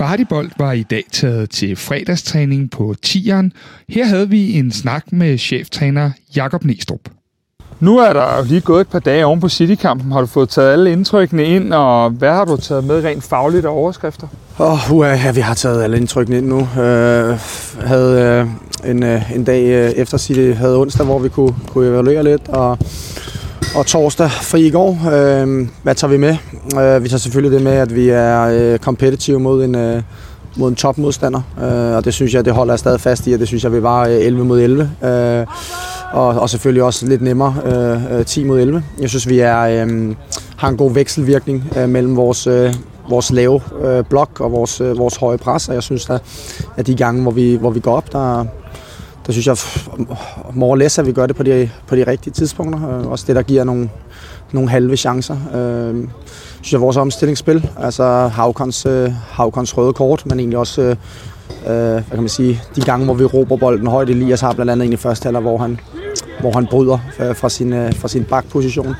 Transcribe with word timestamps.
Kvartibold 0.00 0.50
var 0.58 0.72
i 0.72 0.82
dag 0.82 1.04
taget 1.12 1.50
til 1.50 1.76
fredagstræning 1.76 2.70
på 2.70 2.94
Tieren. 3.02 3.52
Her 3.88 4.04
havde 4.04 4.28
vi 4.28 4.58
en 4.58 4.72
snak 4.72 5.12
med 5.12 5.38
cheftræner 5.38 6.10
Jakob 6.36 6.64
Næstrup. 6.64 7.00
Nu 7.80 7.98
er 7.98 8.12
der 8.12 8.36
jo 8.38 8.44
lige 8.44 8.60
gået 8.60 8.80
et 8.80 8.88
par 8.88 8.98
dage 8.98 9.26
oven 9.26 9.40
på 9.40 9.48
Citykampen. 9.48 10.12
Har 10.12 10.20
du 10.20 10.26
fået 10.26 10.48
taget 10.48 10.72
alle 10.72 10.92
indtrykkene 10.92 11.44
ind, 11.44 11.72
og 11.72 12.10
hvad 12.10 12.32
har 12.32 12.44
du 12.44 12.56
taget 12.56 12.84
med 12.84 13.04
rent 13.04 13.24
fagligt 13.24 13.66
og 13.66 13.72
overskrifter? 13.72 14.28
Åh, 14.58 14.92
oh, 14.92 15.06
ja, 15.24 15.32
vi 15.32 15.40
har 15.40 15.54
taget 15.54 15.82
alle 15.82 15.96
indtrykkene 15.96 16.38
ind 16.38 16.46
nu. 16.46 16.58
Uh, 16.58 17.38
havde 17.86 18.44
uh, 18.84 18.90
en, 18.90 19.02
uh, 19.02 19.32
en 19.34 19.44
dag 19.44 19.62
uh, 19.62 19.90
efter 20.00 20.18
City, 20.18 20.52
havde 20.58 20.76
onsdag, 20.76 21.06
hvor 21.06 21.18
vi 21.18 21.28
kunne, 21.28 21.54
kunne 21.68 21.88
evaluere 21.88 22.24
lidt, 22.24 22.48
og, 22.48 22.78
og 23.76 23.86
torsdag 23.86 24.30
fri 24.30 24.66
i 24.66 24.70
går. 24.70 24.90
Uh, 24.90 25.68
hvad 25.82 25.94
tager 25.94 26.10
vi 26.10 26.16
med? 26.16 26.36
Uh, 26.64 27.02
vi 27.02 27.08
tager 27.08 27.18
selvfølgelig 27.18 27.58
det 27.58 27.64
med, 27.64 27.72
at 27.72 27.94
vi 27.94 28.08
er 28.08 28.72
uh, 28.72 28.78
competitive 28.78 29.40
mod 29.40 29.64
en, 29.64 29.74
uh, 29.74 30.02
mod 30.56 30.68
en 30.68 30.76
topmodstander, 30.76 31.42
uh, 31.56 31.96
og 31.96 32.04
det 32.04 32.14
synes 32.14 32.34
jeg, 32.34 32.44
det 32.44 32.52
holder 32.52 32.72
jeg 32.72 32.78
stadig 32.78 33.00
fast 33.00 33.26
i, 33.26 33.32
og 33.32 33.38
det 33.38 33.48
synes 33.48 33.64
jeg, 33.64 33.72
vi 33.72 33.82
var 33.82 34.06
uh, 34.06 34.12
11 34.12 34.44
mod 34.44 34.60
11. 34.60 34.90
Uh, 35.02 35.46
og, 36.12 36.28
og 36.28 36.50
selvfølgelig 36.50 36.82
også 36.82 37.06
lidt 37.06 37.22
nemmere 37.22 37.54
øh, 38.18 38.24
10 38.24 38.44
mod 38.44 38.60
11. 38.60 38.82
Jeg 39.00 39.08
synes, 39.08 39.28
vi 39.28 39.38
er, 39.38 39.60
øh, 39.60 40.14
har 40.56 40.68
en 40.68 40.76
god 40.76 40.94
vekselvirkning 40.94 41.72
øh, 41.76 41.88
mellem 41.88 42.16
vores, 42.16 42.46
øh, 42.46 42.74
vores 43.10 43.30
lave 43.32 43.60
øh, 43.84 44.04
blok 44.04 44.40
og 44.40 44.52
vores, 44.52 44.80
øh, 44.80 44.98
vores 44.98 45.16
høje 45.16 45.38
pres, 45.38 45.68
og 45.68 45.74
jeg 45.74 45.82
synes, 45.82 46.10
at, 46.10 46.22
at 46.76 46.86
de 46.86 46.94
gange, 46.94 47.22
hvor 47.22 47.30
vi, 47.30 47.54
hvor 47.54 47.70
vi 47.70 47.80
går 47.80 47.96
op, 47.96 48.12
der, 48.12 48.44
der 49.26 49.32
synes 49.32 49.46
jeg, 49.46 49.56
more 50.52 50.78
less, 50.78 50.98
at 50.98 51.06
vi 51.06 51.12
gør 51.12 51.26
det 51.26 51.36
på 51.36 51.42
de, 51.42 51.70
på 51.86 51.96
de 51.96 52.06
rigtige 52.06 52.32
tidspunkter. 52.32 52.98
Øh, 52.98 53.06
også 53.06 53.24
det, 53.26 53.36
der 53.36 53.42
giver 53.42 53.64
nogle, 53.64 53.90
nogle 54.52 54.70
halve 54.70 54.96
chancer. 54.96 55.36
Øh, 55.54 56.08
synes 56.54 56.72
jeg, 56.72 56.80
vores 56.80 56.96
omstillingsspil, 56.96 57.70
altså 57.78 58.04
Havkons, 58.28 58.86
øh, 58.86 59.12
Havkons 59.30 59.76
røde 59.76 59.92
kort, 59.92 60.26
men 60.26 60.40
egentlig 60.40 60.58
også 60.58 60.82
øh, 60.82 60.90
øh 60.90 60.96
hvad 61.66 62.02
kan 62.10 62.20
man 62.20 62.28
sige, 62.28 62.60
de 62.76 62.80
gange, 62.80 63.04
hvor 63.04 63.14
vi 63.14 63.24
råber 63.24 63.56
bolden 63.56 63.86
højt. 63.86 64.10
Elias 64.10 64.40
har 64.40 64.52
blandt 64.52 64.72
andet 64.72 64.86
en 64.86 64.92
i 64.92 64.96
første 64.96 65.24
halvleg, 65.24 65.42
hvor 65.42 65.58
han, 65.58 65.80
hvor 66.40 66.52
han 66.52 66.66
bryder 66.66 66.98
øh, 67.20 67.36
fra 67.36 67.48
sin, 67.48 67.72
øh, 67.72 67.92
fra 67.94 68.08
sin 68.08 68.24
bakposition. 68.24 68.94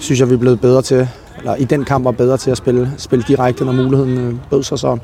Synes 0.00 0.20
jeg, 0.20 0.28
vi 0.28 0.34
er 0.34 0.38
blevet 0.38 0.60
bedre 0.60 0.82
til, 0.82 1.08
eller 1.40 1.54
i 1.54 1.64
den 1.64 1.84
kamp 1.84 2.04
var 2.04 2.10
bedre 2.10 2.36
til 2.36 2.50
at 2.50 2.56
spille, 2.56 2.92
spille 2.96 3.24
direkte, 3.28 3.64
når 3.64 3.72
muligheden 3.72 4.18
øh, 4.18 4.34
bød 4.50 4.62
sig. 4.62 4.78
Så. 4.78 4.98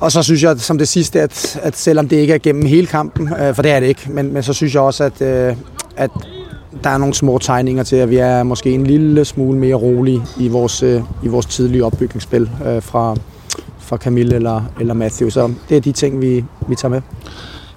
Og 0.00 0.12
så 0.12 0.22
synes 0.22 0.42
jeg 0.42 0.60
som 0.60 0.78
det 0.78 0.88
sidste, 0.88 1.20
at, 1.20 1.60
at 1.62 1.76
selvom 1.76 2.08
det 2.08 2.16
ikke 2.16 2.34
er 2.34 2.38
gennem 2.38 2.66
hele 2.66 2.86
kampen, 2.86 3.28
øh, 3.40 3.54
for 3.54 3.62
det 3.62 3.70
er 3.70 3.80
det 3.80 3.86
ikke, 3.86 4.06
men, 4.10 4.32
men 4.32 4.42
så 4.42 4.52
synes 4.52 4.74
jeg 4.74 4.82
også, 4.82 5.04
at, 5.04 5.22
øh, 5.22 5.56
at 5.96 6.10
der 6.84 6.90
er 6.90 6.98
nogle 6.98 7.14
små 7.14 7.38
tegninger 7.38 7.82
til, 7.82 7.96
at 7.96 8.10
vi 8.10 8.16
er 8.16 8.42
måske 8.42 8.70
en 8.70 8.86
lille 8.86 9.24
smule 9.24 9.58
mere 9.58 9.74
rolige 9.74 10.22
i 10.38 10.48
vores, 10.48 10.82
i 11.22 11.28
vores 11.28 11.46
tidlige 11.46 11.84
opbygningsspil 11.84 12.50
fra, 12.80 13.16
fra 13.78 13.96
Camille 13.96 14.36
eller, 14.36 14.62
eller 14.80 14.94
Matthew. 14.94 15.28
Så 15.28 15.52
det 15.68 15.76
er 15.76 15.80
de 15.80 15.92
ting, 15.92 16.20
vi, 16.20 16.44
vi 16.68 16.74
tager 16.74 16.90
med. 16.90 17.00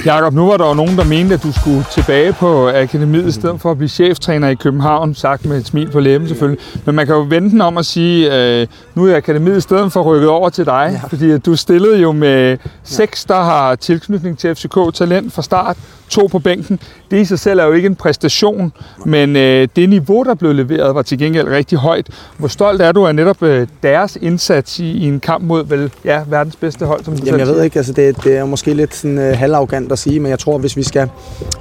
Jakob, 0.06 0.34
nu 0.34 0.48
var 0.48 0.58
der 0.58 0.68
jo 0.68 0.74
nogen, 0.74 0.98
der 0.98 1.04
mente, 1.04 1.34
at 1.34 1.44
du 1.44 1.52
skulle 1.52 1.86
tilbage 1.92 2.34
på 2.34 2.70
akademiet, 2.70 3.28
i 3.28 3.32
stedet 3.32 3.62
for 3.62 3.72
at 3.72 3.78
blive 3.78 3.90
cheftræner 3.90 4.48
i 4.48 4.56
København, 4.56 5.16
sagt 5.16 5.46
med 5.46 5.58
et 5.58 5.66
smil 5.66 5.92
på 5.92 6.00
læben 6.00 6.28
selvfølgelig. 6.28 6.64
Men 6.86 6.96
man 6.96 7.06
kan 7.06 7.16
jo 7.16 7.22
vente 7.22 7.50
den 7.50 7.62
om 7.62 7.78
at 7.78 7.86
sige, 7.86 8.32
at 8.32 8.70
nu 8.96 9.08
er 9.08 9.16
akademiet 9.16 9.58
i 9.58 9.62
stedet 9.62 9.92
for 9.92 10.02
rykket 10.02 10.30
over 10.30 10.50
til 10.50 10.66
dig, 10.66 11.00
ja. 11.04 11.08
fordi 11.08 11.38
du 11.38 11.56
stillede 11.56 12.00
jo 12.00 12.12
med 12.12 12.58
seks, 12.84 13.26
der 13.26 13.42
har 13.42 13.76
tilknytning 13.76 14.38
til 14.38 14.56
FCK 14.56 14.78
Talent 14.94 15.34
fra 15.34 15.42
start, 15.42 15.78
to 16.10 16.28
på 16.28 16.40
bænken. 16.40 16.80
Det 17.12 17.22
i 17.22 17.26
sig 17.26 17.40
selv 17.40 17.60
er 17.60 17.66
jo 17.66 17.72
ikke 17.72 17.86
en 17.86 17.96
præstation, 17.96 18.74
men 19.06 19.36
øh, 19.36 19.68
det 19.76 19.90
niveau, 19.90 20.24
der 20.24 20.36
blev 20.36 20.54
leveret, 20.54 20.96
var 20.96 21.02
til 21.02 21.18
gengæld 21.18 21.48
rigtig 21.48 21.78
højt. 21.78 22.08
Hvor 22.38 22.48
stolt 22.48 22.82
er 22.82 22.92
du 22.92 23.08
af 23.08 23.16
netop 23.16 23.44
øh, 23.44 23.68
deres 23.84 24.18
indsats 24.22 24.80
i, 24.80 24.92
i 24.92 25.08
en 25.08 25.20
kamp 25.20 25.44
mod 25.44 25.66
vel, 25.66 25.92
ja, 26.06 26.22
verdens 26.28 26.56
bedste 26.56 26.86
hold? 26.86 27.04
Som 27.04 27.18
du 27.18 27.26
Jamen, 27.26 27.40
jeg 27.40 27.48
ved 27.48 27.64
ikke, 27.64 27.80
altså 27.80 27.94
det, 27.94 28.24
det 28.24 28.38
er 28.38 28.46
måske 28.46 28.74
lidt 28.74 28.96
sådan, 28.96 29.20
øh, 29.20 29.38
halvarrogant 29.38 29.92
at 29.96 30.00
sige, 30.00 30.20
men 30.20 30.30
jeg 30.30 30.40
tror, 30.40 30.58
hvis 30.58 30.78
vi 30.78 30.84
skal 30.84 31.10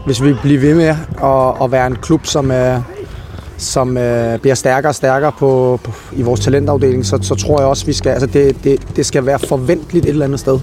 hvis 0.05 0.23
vi 0.23 0.35
bliver 0.43 0.61
ved 0.61 0.75
med 0.75 0.85
at, 0.85 1.65
at 1.65 1.73
være 1.73 1.87
en 1.87 1.97
klub, 1.97 2.27
som 2.27 2.51
er 2.51 2.83
som 3.65 3.97
øh, 3.97 4.39
bliver 4.39 4.55
stærkere 4.55 4.91
og 4.91 4.95
stærkere 4.95 5.33
på, 5.39 5.81
på, 5.83 5.93
i 6.13 6.23
vores 6.23 6.41
talentafdeling, 6.41 7.07
så, 7.07 7.19
så 7.23 7.35
tror 7.35 7.61
jeg 7.61 7.69
også, 7.69 7.87
vi 7.87 7.93
skal, 7.93 8.11
altså 8.11 8.27
det, 8.27 8.65
det, 8.65 8.97
det 8.97 9.07
skal 9.07 9.27
være 9.27 9.39
forventeligt 9.39 10.05
et 10.07 10.11
eller 10.11 10.25
andet 10.25 10.41
sted 10.41 10.59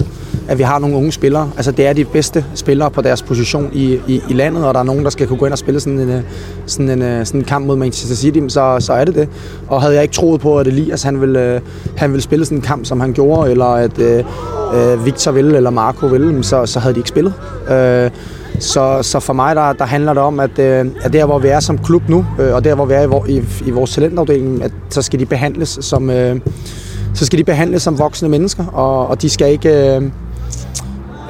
at 0.47 0.57
vi 0.57 0.63
har 0.63 0.79
nogle 0.79 0.95
unge 0.95 1.11
spillere. 1.11 1.51
Altså 1.55 1.71
det 1.71 1.87
er 1.87 1.93
de 1.93 2.05
bedste 2.05 2.45
spillere 2.55 2.91
på 2.91 3.01
deres 3.01 3.21
position 3.21 3.69
i, 3.73 3.99
i, 4.07 4.21
i 4.29 4.33
landet, 4.33 4.65
og 4.65 4.73
der 4.73 4.79
er 4.79 4.83
nogen, 4.83 5.03
der 5.03 5.09
skal 5.09 5.27
kunne 5.27 5.39
gå 5.39 5.45
ind 5.45 5.51
og 5.51 5.57
spille 5.57 5.79
sådan 5.79 5.99
en, 5.99 6.09
øh, 6.09 6.21
sådan 6.65 6.89
en, 6.89 7.01
øh, 7.01 7.25
sådan 7.25 7.41
en 7.41 7.45
kamp 7.45 7.65
mod 7.65 7.75
Manchester 7.75 8.15
City, 8.15 8.39
så, 8.47 8.77
så 8.79 8.93
er 8.93 9.05
det 9.05 9.15
det. 9.15 9.29
Og 9.67 9.81
havde 9.81 9.93
jeg 9.93 10.03
ikke 10.03 10.13
troet 10.15 10.41
på, 10.41 10.59
at 10.59 10.67
Elias 10.67 11.03
han 11.03 11.21
ville, 11.21 11.39
øh, 11.55 11.61
han 11.97 12.11
ville 12.11 12.23
spille 12.23 12.45
sådan 12.45 12.57
en 12.57 12.61
kamp, 12.61 12.85
som 12.85 12.99
han 12.99 13.13
gjorde, 13.13 13.51
eller 13.51 13.65
at 13.65 13.99
øh, 13.99 15.05
Victor 15.05 15.31
ville, 15.31 15.57
eller 15.57 15.69
Marco 15.69 16.05
ville, 16.05 16.43
så, 16.43 16.65
så 16.65 16.79
havde 16.79 16.93
de 16.93 16.99
ikke 16.99 17.09
spillet. 17.09 17.33
Øh, 17.71 18.11
så, 18.61 18.99
så 19.01 19.19
for 19.19 19.33
mig 19.33 19.55
der, 19.55 19.73
der 19.73 19.85
handler 19.85 20.13
det 20.13 20.23
om, 20.23 20.39
at, 20.39 20.59
øh, 20.59 20.85
at 21.01 21.13
der 21.13 21.25
hvor 21.25 21.39
vi 21.39 21.47
er 21.47 21.59
som 21.59 21.77
klub 21.77 22.09
nu, 22.09 22.25
øh, 22.39 22.53
og 22.53 22.63
der 22.63 22.75
hvor 22.75 22.85
vi 22.85 22.93
er 22.93 23.27
i, 23.27 23.37
i, 23.37 23.43
i 23.65 23.71
vores 23.71 23.93
talentafdeling, 23.93 24.63
at 24.63 24.71
så 24.89 25.01
skal 25.01 25.19
de 25.19 25.25
behandles 25.25 25.77
som, 25.81 26.09
øh, 26.09 26.39
så 27.13 27.25
skal 27.25 27.39
de 27.39 27.43
behandles 27.43 27.81
som 27.81 27.99
voksne 27.99 28.29
mennesker, 28.29 28.65
og, 28.65 29.07
og 29.07 29.21
de 29.21 29.29
skal 29.29 29.51
ikke... 29.51 29.95
Øh, 29.95 30.01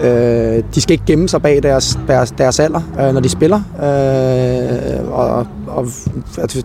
Øh, 0.03 0.63
de 0.75 0.81
skal 0.81 0.93
ikke 0.93 1.05
gemme 1.05 1.29
sig 1.29 1.41
bag 1.41 1.63
deres, 1.63 1.99
deres, 2.07 2.31
deres 2.31 2.59
alder, 2.59 2.81
øh, 2.99 3.13
når 3.13 3.21
de 3.21 3.29
spiller. 3.29 3.61
Øh, 3.77 5.11
og, 5.11 5.47
og, 5.67 5.87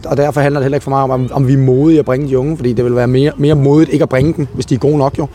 og 0.07 0.17
derfor 0.17 0.41
handler 0.41 0.61
det 0.61 0.65
heller 0.65 0.77
ikke 0.77 0.85
for 0.85 0.91
mig 0.91 1.03
om, 1.03 1.11
om, 1.11 1.29
om 1.33 1.47
vi 1.47 1.53
er 1.53 1.59
modige 1.59 1.99
at 1.99 2.05
bringe 2.05 2.29
de 2.29 2.39
unge, 2.39 2.57
fordi 2.57 2.73
det 2.73 2.85
vil 2.85 2.97
være 2.97 3.07
mere, 3.07 3.33
mere 3.37 3.55
modigt 3.55 3.91
ikke 3.91 4.03
at 4.03 4.09
bringe 4.09 4.35
dem, 4.37 4.47
hvis 4.55 4.67
de 4.67 4.75
er 4.75 4.79
gode 4.79 4.99
nok 4.99 5.19
jo. 5.19 5.27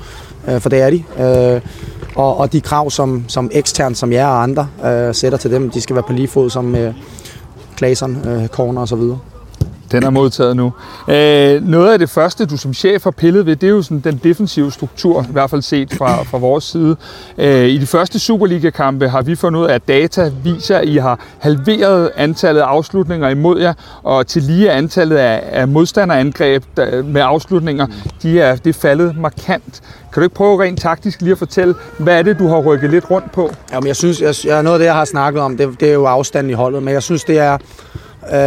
Øh, 0.47 0.59
for 0.59 0.69
det 0.69 0.81
er 0.81 0.89
de. 0.89 1.03
Øh, 1.55 1.61
og, 2.15 2.37
og 2.37 2.53
de 2.53 2.61
krav, 2.61 2.89
som, 2.89 3.25
som 3.27 3.49
ekstern, 3.53 3.95
som 3.95 4.11
jeg 4.11 4.27
og 4.27 4.43
andre 4.43 4.67
øh, 4.85 5.15
sætter 5.15 5.37
til 5.37 5.51
dem, 5.51 5.69
de 5.69 5.81
skal 5.81 5.95
være 5.95 6.03
på 6.03 6.13
lige 6.13 6.27
fod 6.27 6.49
som 6.49 6.75
øh, 6.75 6.93
Klaseren, 7.77 8.27
øh, 8.27 8.47
Corner 8.47 8.81
og 8.81 8.87
så 8.87 8.95
videre. 8.95 9.19
Den 9.91 10.03
er 10.03 10.09
modtaget 10.09 10.55
nu. 10.55 10.73
Øh, 11.07 11.67
noget 11.67 11.93
af 11.93 11.99
det 11.99 12.09
første, 12.09 12.45
du 12.45 12.57
som 12.57 12.73
chef 12.73 13.03
har 13.03 13.11
pillet 13.11 13.45
ved, 13.45 13.55
det 13.55 13.67
er 13.67 13.71
jo 13.71 13.81
sådan 13.81 13.99
den 13.99 14.19
defensive 14.23 14.71
struktur, 14.71 15.21
i 15.29 15.31
hvert 15.31 15.49
fald 15.49 15.61
set 15.61 15.93
fra, 15.93 16.23
fra 16.23 16.37
vores 16.37 16.63
side. 16.63 16.95
Øh, 17.37 17.67
I 17.67 17.77
de 17.77 17.85
første 17.85 18.19
Superliga-kampe 18.19 19.09
har 19.09 19.21
vi 19.21 19.35
fundet 19.35 19.59
ud 19.59 19.65
af, 19.65 19.73
at 19.73 19.87
data 19.87 20.31
viser, 20.43 20.77
at 20.77 20.87
I 20.87 20.97
har 20.97 21.19
halveret 21.39 22.11
antallet 22.15 22.61
af 22.61 22.65
afslutninger 22.65 23.29
imod 23.29 23.59
jer, 23.59 23.73
og 24.03 24.27
til 24.27 24.43
lige 24.43 24.71
antallet 24.71 25.17
af, 25.17 25.43
af 25.51 25.67
modstanderangreb 25.67 26.63
der, 26.77 27.03
med 27.03 27.21
afslutninger, 27.21 27.87
de 28.23 28.41
er, 28.41 28.55
det 28.55 28.75
er 28.75 28.79
faldet 28.79 29.17
markant. 29.17 29.81
Kan 30.13 30.21
du 30.21 30.23
ikke 30.23 30.35
prøve 30.35 30.63
rent 30.63 30.81
taktisk 30.81 31.21
lige 31.21 31.31
at 31.31 31.37
fortælle, 31.37 31.75
hvad 31.97 32.19
er 32.19 32.21
det, 32.21 32.39
du 32.39 32.47
har 32.47 32.57
rykket 32.57 32.89
lidt 32.89 33.11
rundt 33.11 33.31
på? 33.31 33.51
Jamen, 33.71 33.87
jeg 33.87 33.95
synes, 33.95 34.21
jeg, 34.21 34.35
jeg, 34.45 34.63
noget 34.63 34.75
af 34.75 34.79
det, 34.79 34.85
jeg 34.85 34.95
har 34.95 35.05
snakket 35.05 35.41
om, 35.41 35.57
det, 35.57 35.79
det 35.79 35.89
er 35.89 35.93
jo 35.93 36.05
afstanden 36.05 36.49
i 36.49 36.53
holdet, 36.53 36.83
men 36.83 36.93
jeg 36.93 37.03
synes, 37.03 37.23
det 37.23 37.39
er 37.39 37.57
Øh, 38.27 38.37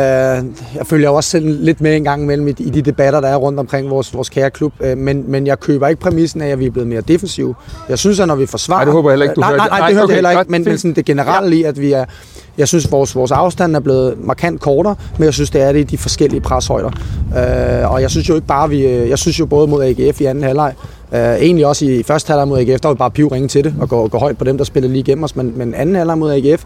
jeg 0.75 0.87
følger 0.87 1.09
også 1.09 1.31
selv 1.31 1.65
lidt 1.65 1.81
med 1.81 1.97
en 1.97 2.05
gang 2.05 2.23
imellem 2.23 2.49
i 2.49 2.53
de 2.53 2.83
debatter, 2.83 3.21
der 3.21 3.29
er 3.29 3.37
rundt 3.37 3.59
omkring 3.59 3.91
vores, 3.91 4.15
vores 4.15 4.29
kære 4.29 4.51
klub, 4.51 4.73
øh, 4.81 4.99
men, 4.99 5.25
men 5.31 5.47
jeg 5.47 5.61
køber 5.61 5.89
ikke 5.89 6.01
præmissen 6.01 6.41
af, 6.41 6.49
at 6.49 6.59
vi 6.59 6.67
er 6.67 6.71
blevet 6.71 6.89
mere 6.89 7.01
defensive. 7.01 7.55
Jeg 7.89 7.99
synes, 7.99 8.21
at 8.21 8.29
når 8.29 8.35
vi 8.35 8.47
forsvarer... 8.47 8.79
Nej, 8.79 8.85
det 8.85 8.93
håber 8.93 9.11
jeg 9.11 9.15
heller 9.15 9.25
ikke, 9.25 9.35
du 9.35 9.41
nej, 9.41 9.57
nej, 9.57 9.69
nej, 9.69 9.87
det 9.87 9.95
hører 9.95 10.05
okay, 10.05 10.15
heller 10.15 10.31
ikke, 10.31 10.53
men, 10.53 10.65
men 10.65 10.79
sådan 10.79 10.95
det 10.95 11.05
generelle 11.05 11.57
i, 11.57 11.62
at 11.62 11.81
vi 11.81 11.93
er... 11.93 12.05
Jeg 12.59 12.69
synes, 12.69 12.93
vores, 12.93 13.17
vores 13.17 13.31
afstand 13.31 13.77
er 13.77 13.81
blevet 13.81 14.25
markant 14.25 14.61
kortere, 14.61 14.97
men 15.19 15.25
jeg 15.25 15.35
synes, 15.35 15.51
det 15.51 15.62
er 15.62 15.73
det 15.73 15.81
i 15.81 15.83
de 15.83 15.99
forskellige 15.99 16.41
preshøjder. 16.41 16.91
Øh, 17.37 17.93
og 17.93 18.03
jeg 18.03 18.11
synes 18.11 18.29
jo 18.29 18.35
ikke 18.35 18.47
bare, 18.47 18.69
vi... 18.69 18.87
Jeg 18.87 19.19
synes 19.19 19.41
jo 19.41 19.47
både 19.47 19.69
mod 19.69 19.85
AGF 19.85 20.21
i 20.21 20.25
anden 20.25 20.45
halvleg, 20.45 20.75
Uh, 21.12 21.21
egentlig 21.21 21.67
også 21.67 21.85
i 21.85 22.03
første 22.03 22.29
halvleg 22.31 22.49
mod 22.49 22.59
AGF, 22.59 22.81
der 22.81 22.89
var 22.89 22.95
vi 22.95 22.99
bare 22.99 23.11
pivringe 23.11 23.49
til 23.49 23.65
det 23.65 23.75
og 23.81 23.89
gå, 23.89 24.09
gå 24.09 24.19
højt 24.19 24.39
på 24.39 24.44
dem, 24.44 24.56
der 24.59 24.65
spillede 24.65 24.93
lige 24.93 25.00
igennem 25.00 25.25
os. 25.25 25.37
Men, 25.37 25.59
men 25.59 25.75
anden 25.75 25.94
halvleg 25.94 26.19
mod 26.19 26.32
AGF, 26.32 26.65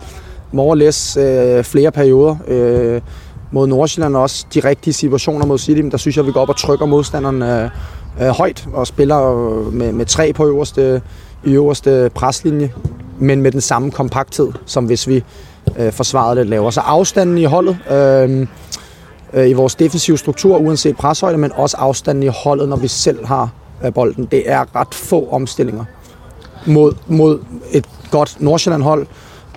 more 0.52 0.70
or 0.70 0.74
less 0.74 1.16
øh, 1.16 1.64
flere 1.64 1.90
perioder. 1.90 2.36
Øh, 2.48 3.00
mod 3.50 3.66
Nordsjælland 3.66 4.16
også 4.16 4.46
de 4.54 4.60
rigtige 4.60 4.94
situationer 4.94 5.46
mod 5.46 5.58
City, 5.58 5.80
der 5.80 5.96
synes 5.96 6.16
jeg, 6.16 6.26
vi 6.26 6.32
går 6.32 6.40
op 6.40 6.48
og 6.48 6.56
trykker 6.56 6.86
modstanderen 6.86 7.42
øh, 7.42 7.70
øh, 8.20 8.28
højt 8.28 8.68
og 8.72 8.86
spiller 8.86 9.36
øh, 9.36 9.72
med, 9.72 9.92
med 9.92 10.06
tre 10.06 10.32
på 10.32 10.46
øverste, 10.46 11.02
i 11.44 11.50
øverste 11.50 12.10
preslinje, 12.14 12.72
men 13.18 13.42
med 13.42 13.52
den 13.52 13.60
samme 13.60 13.90
kompakthed, 13.90 14.52
som 14.66 14.84
hvis 14.84 15.08
vi 15.08 15.24
øh, 15.78 15.92
forsvarede 15.92 16.34
lidt 16.34 16.48
lavere. 16.48 16.72
Så 16.72 16.80
afstanden 16.80 17.38
i 17.38 17.44
holdet, 17.44 17.78
øh, 17.90 18.46
øh, 19.32 19.48
i 19.48 19.52
vores 19.52 19.74
defensive 19.74 20.18
struktur, 20.18 20.58
uanset 20.58 20.96
preshøjde, 20.96 21.38
men 21.38 21.52
også 21.52 21.76
afstanden 21.76 22.22
i 22.22 22.30
holdet, 22.44 22.68
når 22.68 22.76
vi 22.76 22.88
selv 22.88 23.26
har 23.26 23.50
øh, 23.84 23.92
bolden. 23.92 24.28
Det 24.30 24.50
er 24.50 24.76
ret 24.76 24.94
få 24.94 25.28
omstillinger 25.30 25.84
mod, 26.66 26.92
mod 27.06 27.38
et 27.72 27.86
godt 28.10 28.36
Nordsjælland-hold, 28.40 29.06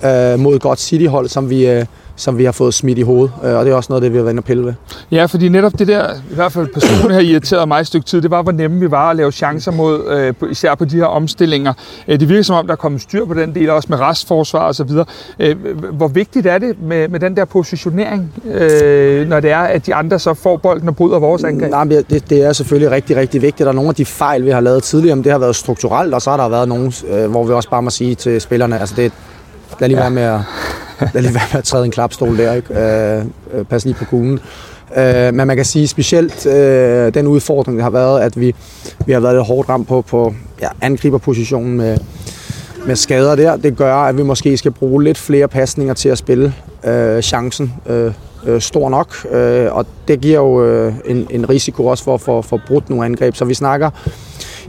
øh, 0.06 0.40
mod 0.40 0.60
godt 0.60 0.80
City-hold, 0.80 1.30
som 1.30 1.50
vi, 1.50 1.68
øh, 1.68 1.86
som 2.16 2.38
vi 2.38 2.46
har 2.46 2.52
fået 2.52 2.74
smidt 2.74 2.98
i 2.98 3.02
hovedet. 3.02 3.32
Øh, 3.44 3.56
og 3.56 3.66
det 3.66 3.72
er 3.72 3.76
også 3.76 3.88
noget 3.90 4.04
det, 4.04 4.12
vi 4.12 4.18
har 4.18 4.24
været 4.24 4.34
inde 4.34 4.40
og 4.40 4.44
pille 4.44 4.66
ved. 4.66 4.74
Ja, 5.12 5.26
fordi 5.26 5.50
netop 5.50 5.80
det 5.80 5.88
der, 5.88 6.14
i 6.32 6.36
hvert 6.36 6.52
fald 6.52 6.68
personligt 6.68 7.14
har 7.14 7.20
irriteret 7.20 7.68
mig 7.68 7.80
et 7.80 7.88
stykke 7.88 8.06
tid, 8.06 8.22
det 8.22 8.32
var, 8.32 8.42
hvor 8.42 8.52
nemme 8.52 8.80
vi 8.80 8.92
var 8.92 9.10
at 9.10 9.16
lave 9.16 9.32
chancer 9.32 9.72
mod, 9.72 10.08
øh, 10.42 10.52
især 10.52 10.76
på 10.76 10.86
de 10.86 10.96
her 10.96 11.06
omstillinger. 11.06 11.74
Øh, 12.08 12.20
det 12.20 12.30
virker 12.30 12.44
som 12.44 12.56
om, 12.56 12.66
der 12.66 12.74
er 12.74 12.78
kommet 12.78 13.02
styr 13.02 13.26
på 13.26 13.34
den 13.34 13.56
del, 13.56 13.70
også 13.70 13.88
med 13.90 14.00
restforsvar 14.00 14.68
og 14.68 14.76
så 14.76 14.84
videre. 14.84 15.06
Øh, 15.40 15.56
hvor 15.92 16.08
vigtigt 16.08 16.48
er 16.48 16.58
det 16.58 16.82
med, 16.82 17.08
med 17.08 17.20
den 17.20 17.36
der 17.36 17.46
positionering, 17.46 18.34
øh, 18.46 19.28
når 19.28 19.40
det 19.40 19.52
er, 19.52 19.58
at 19.58 19.86
de 19.86 19.96
andre 19.96 20.20
så 20.20 20.34
får 20.34 20.58
bolden 20.58 20.88
og 20.88 20.96
bryder 20.96 21.20
vores 21.20 21.44
angreb? 21.44 21.72
Nej, 21.72 21.84
men 21.84 22.04
det, 22.10 22.30
det 22.30 22.44
er 22.44 22.54
selvfølgelig 22.54 22.92
rigtig, 22.92 23.18
rigtig 23.18 23.42
vigtigt. 23.42 23.66
Der 23.66 23.68
er 23.68 23.76
nogle 23.76 23.90
af 23.90 23.96
de 23.96 24.06
fejl, 24.06 24.46
vi 24.46 24.50
har 24.50 24.60
lavet 24.60 24.84
tidligere, 24.84 25.16
men 25.16 25.24
det 25.24 25.32
har 25.32 25.40
været 25.40 25.56
strukturelt, 25.56 26.14
og 26.14 26.22
så 26.22 26.30
har 26.30 26.38
der 26.38 26.50
været 26.50 26.68
nogle, 26.68 26.92
øh, 27.10 27.32
hvor 27.32 27.44
vi 27.44 27.54
også 27.54 27.70
bare 27.70 27.82
må 27.82 27.90
sige 27.90 28.16
til 28.16 28.42
spillerne, 28.42 28.80
altså 28.80 28.96
det, 28.96 29.12
lad 29.80 29.90
lige 29.90 29.98
ja. 29.98 30.10
være 30.10 30.12
med 30.12 30.24
at 30.24 30.42
lad 31.14 31.22
lige 31.22 31.34
være 31.34 31.48
med 31.52 31.60
at 31.60 31.64
træde 31.64 31.86
en 31.86 31.92
klapstol 31.92 32.38
der, 32.38 32.54
ikke? 32.54 32.80
Øh, 32.80 33.26
øh, 33.54 33.66
pas 33.66 33.86
lige 33.86 33.96
på 33.96 34.06
kuglen. 34.06 34.40
Øh, 34.98 35.34
men 35.34 35.48
man 35.48 35.56
kan 35.56 35.66
sige 35.66 35.88
specielt 35.88 36.46
øh, 36.46 37.14
den 37.14 37.28
udfordring, 37.28 37.78
der 37.78 37.84
har 37.84 37.90
været, 37.90 38.22
at 38.22 38.40
vi, 38.40 38.56
vi 39.06 39.14
har 39.14 39.20
været 39.20 39.36
lidt 39.36 39.46
hårdt 39.46 39.70
ramt 39.70 39.88
på, 39.88 40.02
på 40.02 40.34
ja, 40.62 40.68
angriberpositionen 40.82 41.78
med, 41.78 41.98
med 42.88 42.96
skader 42.96 43.36
der. 43.36 43.56
Det 43.56 43.78
gør, 43.78 43.96
at 43.96 44.18
vi 44.18 44.24
måske 44.24 44.58
skal 44.58 44.72
bruge 44.72 45.04
lidt 45.04 45.18
flere 45.18 45.48
pasninger 45.48 45.94
til 45.94 46.10
at 46.10 46.18
spille 46.18 46.54
øh, 46.84 47.22
chancen 47.22 47.74
øh, 47.86 48.12
øh, 48.46 48.62
stor 48.62 48.90
nok. 48.90 49.16
Øh, 49.32 49.76
og 49.76 49.86
det 50.08 50.22
giver 50.22 50.40
jo 50.40 50.66
øh, 50.66 50.94
en, 51.06 51.28
en 51.30 51.50
risiko 51.50 51.86
også 51.86 52.04
for 52.04 52.14
at 52.14 52.22
få 52.22 52.42
for, 52.42 52.42
for 52.42 52.62
brudt 52.68 52.90
nogle 52.90 53.06
angreb. 53.06 53.36
Så 53.36 53.46
vi 53.46 53.54
snakker 53.54 53.90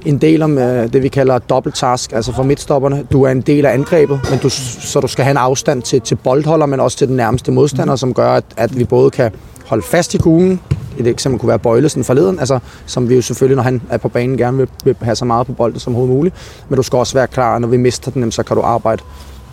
en 0.06 0.18
del 0.18 0.42
om 0.42 0.58
øh, 0.58 0.92
det, 0.92 1.02
vi 1.02 1.08
kalder 1.08 1.38
double 1.38 1.72
task, 1.72 2.12
altså 2.12 2.32
for 2.32 2.42
midtstopperne. 2.42 3.06
Du 3.12 3.22
er 3.22 3.30
en 3.30 3.40
del 3.40 3.66
af 3.66 3.72
angrebet, 3.72 4.20
men 4.30 4.38
du, 4.38 4.48
så 4.48 5.00
du 5.00 5.06
skal 5.06 5.24
have 5.24 5.30
en 5.30 5.36
afstand 5.36 5.82
til, 5.82 6.00
til 6.00 6.14
boldholder, 6.14 6.66
men 6.66 6.80
også 6.80 6.98
til 6.98 7.08
den 7.08 7.16
nærmeste 7.16 7.52
modstander, 7.52 7.96
som 7.96 8.14
gør, 8.14 8.30
at, 8.30 8.44
at 8.56 8.78
vi 8.78 8.84
både 8.84 9.10
kan 9.10 9.30
holde 9.66 9.82
fast 9.82 10.14
i 10.14 10.18
kuglen, 10.18 10.60
et 10.98 11.06
eksempel 11.06 11.38
kunne 11.40 11.48
være 11.48 11.58
Bøjlesen 11.58 12.04
forleden, 12.04 12.38
altså, 12.38 12.58
som 12.86 13.08
vi 13.08 13.14
jo 13.14 13.22
selvfølgelig, 13.22 13.56
når 13.56 13.62
han 13.62 13.82
er 13.90 13.98
på 13.98 14.08
banen, 14.08 14.36
gerne 14.36 14.56
vil, 14.56 14.68
vil 14.84 14.96
have 15.00 15.16
så 15.16 15.24
meget 15.24 15.46
på 15.46 15.52
bolden 15.52 15.80
som 15.80 15.92
overhovedet 15.92 16.16
muligt. 16.16 16.34
Men 16.68 16.76
du 16.76 16.82
skal 16.82 16.96
også 16.96 17.14
være 17.14 17.26
klar, 17.26 17.58
når 17.58 17.68
vi 17.68 17.76
mister 17.76 18.10
den, 18.10 18.32
så 18.32 18.42
kan 18.42 18.56
du 18.56 18.62
arbejde 18.62 19.02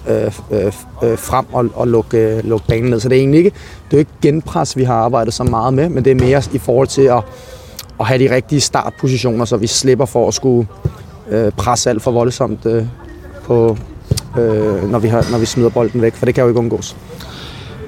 øh, 0.10 0.32
øh, 0.52 0.66
øh, 1.04 1.18
frem 1.18 1.46
og, 1.52 1.70
og 1.74 1.88
lukke, 1.88 2.18
øh, 2.18 2.46
lukke 2.46 2.68
banen 2.68 2.90
ned. 2.90 3.00
Så 3.00 3.10
det 3.10 3.16
er 3.16 3.20
egentlig 3.20 3.38
ikke, 3.38 3.50
det 3.50 3.94
er 3.94 3.98
jo 3.98 4.00
ikke 4.00 4.12
genpres, 4.22 4.78
vi 4.78 4.84
har 4.84 4.96
arbejdet 4.96 5.34
så 5.34 5.44
meget 5.44 5.74
med, 5.74 5.90
men 5.90 6.06
det 6.06 6.12
er 6.12 6.16
mere 6.16 6.44
i 6.54 6.58
forhold 6.58 6.88
til 6.88 7.02
at 7.02 7.24
at 8.00 8.06
have 8.06 8.20
de 8.20 8.36
rigtige 8.36 8.62
startpositioner, 8.62 9.46
så 9.46 9.58
vi 9.58 9.68
slipper 9.68 10.06
for 10.06 10.28
at 10.28 10.34
skulle 10.34 10.68
øh, 11.30 11.52
presse 11.52 11.90
alt 11.90 12.02
for 12.02 12.12
voldsomt 12.12 12.66
øh, 12.66 12.86
på, 13.44 13.78
øh, 14.40 14.92
når, 14.92 15.00
vi 15.00 15.08
har, 15.08 15.28
når 15.32 15.38
vi 15.38 15.46
smider 15.46 15.70
bolden 15.70 16.02
væk, 16.02 16.16
for 16.16 16.26
det 16.26 16.36
kan 16.36 16.42
jo 16.42 16.48
ikke 16.48 16.60
undgås. 16.60 16.96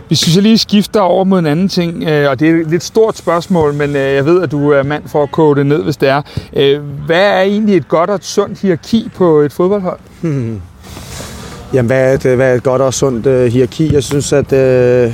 Vi 0.09 0.15
synes, 0.15 0.35
jeg 0.35 0.43
lige 0.43 0.57
skifter 0.57 0.99
over 0.99 1.23
mod 1.23 1.39
en 1.39 1.45
anden 1.45 1.69
ting, 1.69 2.03
øh, 2.03 2.29
og 2.29 2.39
det 2.39 2.49
er 2.49 2.61
et 2.61 2.69
lidt 2.69 2.83
stort 2.83 3.17
spørgsmål, 3.17 3.73
men 3.73 3.95
øh, 3.95 4.15
jeg 4.15 4.25
ved, 4.25 4.41
at 4.41 4.51
du 4.51 4.69
er 4.69 4.83
mand 4.83 5.03
for 5.07 5.23
at 5.23 5.31
koge 5.31 5.55
det 5.55 5.65
ned, 5.65 5.83
hvis 5.83 5.97
det 5.97 6.09
er. 6.09 6.21
Øh, 6.53 6.81
hvad 7.05 7.21
er 7.21 7.41
egentlig 7.41 7.77
et 7.77 7.87
godt 7.87 8.09
og 8.09 8.15
et 8.15 8.25
sundt 8.25 8.59
hierarki 8.59 9.09
på 9.15 9.39
et 9.39 9.53
fodboldhold? 9.53 9.99
Hmm. 10.21 10.61
Jamen, 11.73 11.87
hvad 11.87 12.09
er, 12.09 12.13
et, 12.13 12.35
hvad 12.35 12.51
er 12.51 12.53
et 12.53 12.63
godt 12.63 12.81
og 12.81 12.93
sundt 12.93 13.51
hierarki? 13.51 13.93
Jeg 13.93 14.03
synes, 14.03 14.33
at 14.33 14.53
uh, 14.53 15.13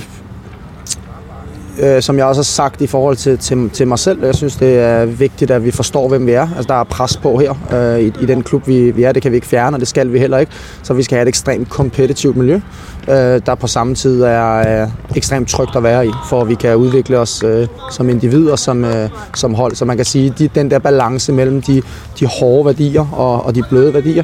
øh, 1.79 2.01
som 2.01 2.18
jeg 2.18 2.25
også 2.25 2.39
har 2.39 2.44
sagt 2.44 2.81
i 2.81 2.88
forhold 2.88 3.15
til, 3.15 3.38
til, 3.38 3.69
til 3.69 3.88
mig 3.88 4.00
selv. 4.00 4.25
Jeg 4.25 4.35
synes, 4.35 4.56
det 4.56 4.79
er 4.79 5.06
vigtigt, 5.06 5.51
at 5.51 5.65
vi 5.65 5.71
forstår, 5.71 6.07
hvem 6.07 6.27
vi 6.27 6.31
er. 6.31 6.41
Altså, 6.56 6.65
der 6.68 6.79
er 6.79 6.83
pres 6.83 7.18
på 7.18 7.38
her 7.38 7.53
øh, 7.74 8.00
i, 8.00 8.13
i 8.21 8.25
den 8.25 8.44
klub, 8.44 8.68
vi, 8.68 8.91
vi 8.91 9.03
er. 9.03 9.12
Det 9.12 9.21
kan 9.21 9.31
vi 9.31 9.35
ikke 9.35 9.47
fjerne, 9.47 9.75
og 9.75 9.79
det 9.79 9.88
skal 9.88 10.13
vi 10.13 10.19
heller 10.19 10.38
ikke. 10.38 10.51
Så 10.83 10.94
vi 10.94 11.03
skal 11.03 11.15
have 11.15 11.21
et 11.21 11.27
ekstremt 11.27 11.69
kompetitivt 11.69 12.38
miljø, 12.38 12.59
øh, 13.07 13.41
der 13.45 13.56
på 13.56 13.68
samme 13.68 13.95
tid 13.95 14.21
er 14.21 14.81
øh, 14.81 14.89
ekstremt 15.15 15.50
trygt 15.50 15.75
at 15.75 15.83
være 15.83 16.07
i, 16.07 16.12
for 16.29 16.41
at 16.41 16.50
vi 16.50 16.56
kan 16.56 16.75
udvikle 16.75 17.19
os 17.19 17.44
øh, 17.44 17.68
som 17.91 18.09
individer, 18.09 18.56
som, 18.56 18.85
øh, 18.85 19.09
som 19.35 19.53
hold. 19.53 19.75
Så 19.75 19.85
man 19.85 19.95
kan 19.95 20.06
sige, 20.06 20.25
at 20.31 20.39
de, 20.39 20.47
den 20.47 20.71
der 20.71 20.80
balance 20.80 21.33
mellem 21.33 21.62
de, 21.62 21.81
de 22.19 22.25
hårde 22.25 22.65
værdier 22.65 23.13
og, 23.13 23.45
og 23.45 23.56
de 23.56 23.63
bløde 23.69 23.94
værdier, 23.94 24.23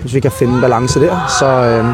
hvis 0.00 0.14
vi 0.14 0.20
kan 0.20 0.30
finde 0.30 0.54
en 0.54 0.60
balance 0.60 1.00
der, 1.00 1.34
så 1.40 1.46
øh, 1.46 1.84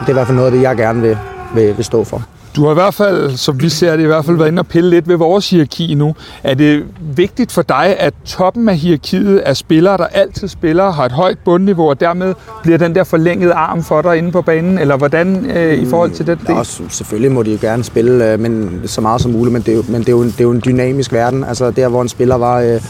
det 0.00 0.06
er 0.06 0.10
i 0.10 0.12
hvert 0.12 0.26
fald 0.26 0.36
noget 0.36 0.50
af 0.50 0.56
det, 0.56 0.62
jeg 0.62 0.76
gerne 0.76 1.00
vil, 1.00 1.18
vil, 1.54 1.76
vil 1.76 1.84
stå 1.84 2.04
for. 2.04 2.22
Du 2.56 2.64
har 2.64 2.70
i 2.70 2.74
hvert 2.74 2.94
fald, 2.94 3.36
som 3.36 3.62
vi 3.62 3.68
ser 3.68 3.96
det, 3.96 4.02
i 4.02 4.06
hvert 4.06 4.24
fald 4.24 4.36
været 4.36 4.48
inde 4.48 4.60
og 4.60 4.66
pille 4.66 4.90
lidt 4.90 5.08
ved 5.08 5.16
vores 5.16 5.50
hierarki 5.50 5.94
nu. 5.94 6.14
Er 6.42 6.54
det 6.54 6.84
vigtigt 7.16 7.52
for 7.52 7.62
dig, 7.62 7.96
at 7.98 8.14
toppen 8.24 8.68
af 8.68 8.76
hierarkiet 8.76 9.42
er 9.44 9.54
spillere, 9.54 9.96
der 9.96 10.06
altid 10.06 10.48
spiller, 10.48 10.90
har 10.90 11.04
et 11.04 11.12
højt 11.12 11.38
bundniveau, 11.44 11.88
og 11.88 12.00
dermed 12.00 12.34
bliver 12.62 12.78
den 12.78 12.94
der 12.94 13.04
forlængede 13.04 13.52
arm 13.52 13.82
for 13.82 14.02
dig 14.02 14.16
inde 14.16 14.32
på 14.32 14.42
banen? 14.42 14.78
Eller 14.78 14.96
hvordan 14.96 15.50
øh, 15.50 15.74
i 15.74 15.86
forhold 15.86 16.10
til 16.10 16.26
det? 16.26 16.48
Mm, 16.48 16.54
ja, 16.54 16.62
selvfølgelig 16.88 17.32
må 17.32 17.42
de 17.42 17.52
jo 17.52 17.58
gerne 17.60 17.84
spille 17.84 18.32
øh, 18.32 18.40
men, 18.40 18.82
så 18.86 19.00
meget 19.00 19.20
som 19.20 19.30
muligt, 19.30 19.52
men, 19.52 19.62
det 19.62 19.72
er, 19.72 19.76
jo, 19.76 19.84
men 19.88 20.00
det, 20.00 20.08
er 20.08 20.12
jo 20.12 20.22
en, 20.22 20.30
det 20.30 20.40
er 20.40 20.44
jo 20.44 20.52
en 20.52 20.62
dynamisk 20.64 21.12
verden. 21.12 21.44
Altså 21.44 21.70
der, 21.70 21.88
hvor 21.88 22.02
en 22.02 22.08
spiller 22.08 22.34
var... 22.34 22.60
Øh, 22.60 22.80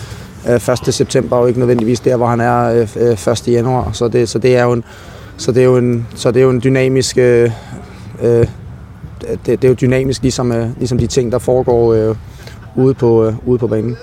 1. 0.46 0.68
Øh, 0.68 0.92
september, 0.92 1.36
og 1.36 1.48
ikke 1.48 1.60
nødvendigvis 1.60 2.00
der, 2.00 2.16
hvor 2.16 2.26
han 2.26 2.40
er 2.40 2.68
1. 2.68 3.48
Øh, 3.48 3.54
januar. 3.54 3.90
Så 3.92 4.08
det, 4.08 4.28
så 4.28 4.38
det 4.38 4.56
er 4.56 4.64
jo 4.64 4.72
en, 4.72 4.84
så 5.36 5.52
det 5.52 5.60
er 5.60 5.64
jo 5.64 5.76
en, 5.76 6.06
så 6.14 6.30
det 6.30 6.40
er 6.40 6.44
jo 6.44 6.50
en 6.50 6.60
dynamisk 6.64 7.18
øh, 7.18 7.50
øh, 8.22 8.46
det, 9.20 9.46
det 9.46 9.64
er 9.64 9.68
jo 9.68 9.74
dynamisk, 9.74 10.22
ligesom, 10.22 10.52
øh, 10.52 10.68
ligesom 10.78 10.98
de 10.98 11.06
ting, 11.06 11.32
der 11.32 11.38
foregår 11.38 11.92
øh, 11.94 12.16
ude, 12.76 12.94
på, 12.94 13.24
øh, 13.24 13.34
ude 13.46 13.58
på 13.58 13.66
banen. 13.66 13.96